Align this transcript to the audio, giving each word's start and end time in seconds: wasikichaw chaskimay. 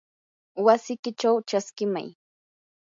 wasikichaw 0.65 1.35
chaskimay. 1.49 2.07